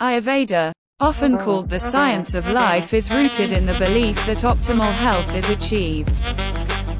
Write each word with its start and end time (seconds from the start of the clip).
Ayurveda, 0.00 0.72
often 0.98 1.36
uh-huh. 1.36 1.44
called 1.44 1.68
the 1.68 1.76
uh-huh. 1.76 1.90
science 1.90 2.34
of 2.34 2.44
uh-huh. 2.44 2.54
life 2.54 2.92
is 2.92 3.12
rooted 3.12 3.52
in 3.52 3.64
the 3.64 3.78
belief 3.78 4.16
that 4.26 4.38
optimal 4.38 4.92
health 4.92 5.32
is 5.36 5.48
achieved 5.50 6.20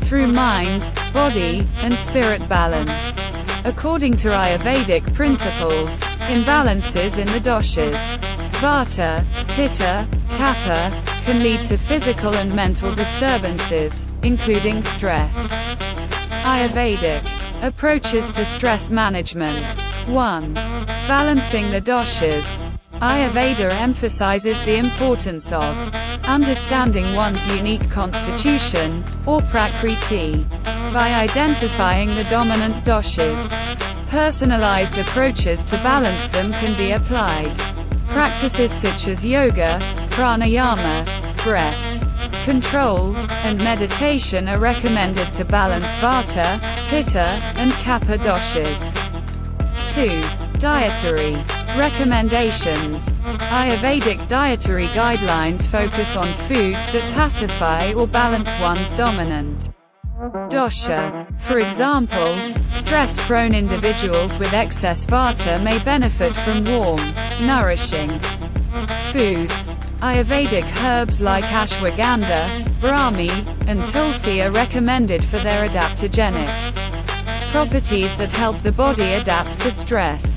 through 0.02 0.28
mind, 0.28 0.88
body, 1.12 1.66
and 1.78 1.98
spirit 1.98 2.48
balance. 2.48 3.18
According 3.64 4.16
to 4.18 4.28
Ayurvedic 4.28 5.12
principles, 5.12 5.90
imbalances 6.30 7.18
in 7.18 7.26
the 7.28 7.40
doshas, 7.40 7.96
Vata, 8.60 9.24
Pitta, 9.48 10.06
Kapha, 10.36 10.92
can 11.24 11.42
lead 11.42 11.66
to 11.66 11.76
physical 11.76 12.34
and 12.36 12.54
mental 12.54 12.94
disturbances, 12.94 14.06
including 14.22 14.82
stress. 14.82 15.34
Ayurvedic 16.44 17.24
approaches 17.64 18.30
to 18.30 18.44
stress 18.44 18.92
management. 18.92 19.74
1. 20.06 20.54
Balancing 20.54 21.70
the 21.70 21.80
doshas. 21.80 22.44
Ayurveda 23.04 23.70
emphasizes 23.70 24.58
the 24.64 24.76
importance 24.76 25.52
of 25.52 25.76
understanding 26.24 27.14
one's 27.14 27.46
unique 27.54 27.90
constitution, 27.90 29.04
or 29.26 29.42
prakriti, 29.42 30.46
by 30.94 31.12
identifying 31.12 32.14
the 32.14 32.24
dominant 32.24 32.82
doshas. 32.86 33.50
Personalized 34.08 34.96
approaches 34.96 35.66
to 35.66 35.76
balance 35.82 36.28
them 36.28 36.50
can 36.52 36.74
be 36.78 36.92
applied. 36.92 37.54
Practices 38.08 38.72
such 38.72 39.06
as 39.06 39.22
yoga, 39.22 39.78
pranayama, 40.12 41.04
breath 41.44 41.76
control, 42.46 43.14
and 43.44 43.58
meditation 43.58 44.48
are 44.48 44.58
recommended 44.58 45.30
to 45.34 45.44
balance 45.44 45.84
Vata, 45.96 46.58
Pitta, 46.88 47.38
and 47.60 47.70
Kapha 47.72 48.16
doshas. 48.16 48.82
2. 49.94 50.43
Dietary 50.64 51.34
recommendations. 51.76 53.10
Ayurvedic 53.52 54.26
dietary 54.28 54.86
guidelines 54.86 55.66
focus 55.66 56.16
on 56.16 56.32
foods 56.48 56.90
that 56.90 57.02
pacify 57.12 57.92
or 57.92 58.06
balance 58.06 58.50
one's 58.62 58.90
dominant 58.92 59.68
dosha. 60.48 61.28
For 61.42 61.58
example, 61.58 62.38
stress-prone 62.70 63.54
individuals 63.54 64.38
with 64.38 64.54
excess 64.54 65.04
vata 65.04 65.62
may 65.62 65.78
benefit 65.80 66.34
from 66.34 66.64
warm, 66.64 67.12
nourishing 67.42 68.08
foods. 69.12 69.76
Ayurvedic 70.00 70.64
herbs 70.82 71.20
like 71.20 71.44
ashwagandha, 71.44 72.64
brahmi, 72.80 73.30
and 73.68 73.86
tulsi 73.86 74.40
are 74.40 74.50
recommended 74.50 75.22
for 75.22 75.36
their 75.40 75.68
adaptogenic 75.68 76.48
properties 77.54 78.12
that 78.16 78.32
help 78.32 78.58
the 78.62 78.72
body 78.72 79.12
adapt 79.12 79.60
to 79.60 79.70
stress. 79.70 80.33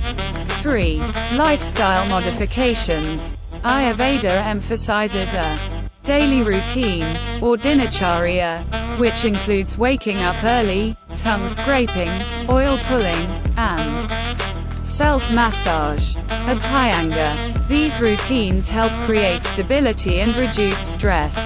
3. 0.67 0.97
Lifestyle 1.37 2.05
modifications. 2.09 3.33
Ayurveda 3.63 4.45
emphasizes 4.45 5.33
a 5.33 5.89
daily 6.03 6.41
routine, 6.41 7.05
or 7.41 7.55
dinacharya, 7.55 8.99
which 8.99 9.23
includes 9.23 9.77
waking 9.77 10.17
up 10.17 10.35
early, 10.43 10.97
tongue 11.15 11.47
scraping, 11.47 12.09
oil 12.49 12.77
pulling, 12.79 13.27
and 13.55 14.85
self-massage. 14.85 16.17
Abhyanga. 16.51 17.65
These 17.69 18.01
routines 18.01 18.67
help 18.67 18.91
create 19.05 19.43
stability 19.43 20.19
and 20.19 20.35
reduce 20.35 20.77
stress. 20.77 21.37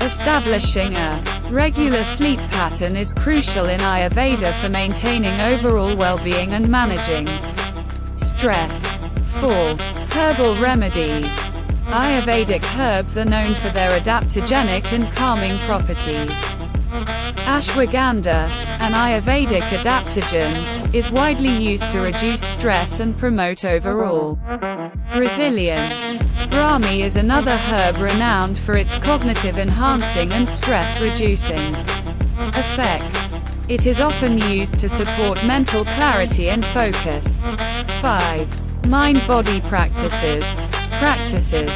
Establishing 0.00 0.94
a 0.94 1.20
regular 1.50 2.04
sleep 2.04 2.38
pattern 2.52 2.94
is 2.94 3.14
crucial 3.14 3.66
in 3.66 3.80
Ayurveda 3.80 4.56
for 4.60 4.68
maintaining 4.68 5.40
overall 5.40 5.96
well-being 5.96 6.52
and 6.52 6.68
managing 6.68 7.26
stress. 8.40 8.96
4. 9.42 9.76
Herbal 10.16 10.56
remedies. 10.56 11.30
Ayurvedic 11.92 12.64
herbs 12.78 13.18
are 13.18 13.26
known 13.26 13.52
for 13.56 13.68
their 13.68 14.00
adaptogenic 14.00 14.90
and 14.94 15.12
calming 15.12 15.58
properties. 15.66 16.30
Ashwagandha, 17.44 18.48
an 18.80 18.92
Ayurvedic 18.94 19.60
adaptogen, 19.60 20.94
is 20.94 21.10
widely 21.10 21.54
used 21.54 21.90
to 21.90 22.00
reduce 22.00 22.40
stress 22.40 23.00
and 23.00 23.14
promote 23.18 23.66
overall 23.66 24.38
resilience. 25.14 25.92
Brahmi 26.48 27.04
is 27.04 27.16
another 27.16 27.58
herb 27.58 27.98
renowned 27.98 28.56
for 28.56 28.74
its 28.74 28.96
cognitive 28.96 29.58
enhancing 29.58 30.32
and 30.32 30.48
stress 30.48 30.98
reducing 30.98 31.74
effects. 32.54 33.29
It 33.70 33.86
is 33.86 34.00
often 34.00 34.36
used 34.36 34.80
to 34.80 34.88
support 34.88 35.44
mental 35.44 35.84
clarity 35.84 36.50
and 36.50 36.66
focus. 36.66 37.40
5. 38.00 38.86
Mind-body 38.88 39.60
practices. 39.60 40.44
Practices 40.98 41.70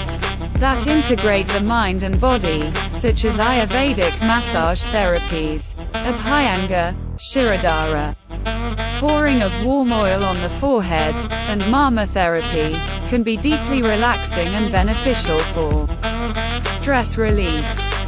that 0.59 0.89
integrate 0.89 1.47
the 1.51 1.61
mind 1.61 2.03
and 2.03 2.21
body, 2.21 2.69
such 2.91 3.25
as 3.25 3.37
Ayurvedic 3.37 4.19
massage 4.27 4.83
therapies, 4.87 5.77
Abhyanga, 5.93 6.97
Shirodhara, 7.17 8.17
pouring 8.99 9.43
of 9.43 9.53
warm 9.65 9.93
oil 9.93 10.25
on 10.25 10.41
the 10.43 10.51
forehead, 10.51 11.15
and 11.49 11.63
Marma 11.63 12.09
therapy, 12.09 12.75
can 13.09 13.23
be 13.23 13.37
deeply 13.37 13.83
relaxing 13.83 14.49
and 14.49 14.73
beneficial 14.73 15.39
for 15.55 15.89
stress 16.65 17.17
relief. 17.17 17.65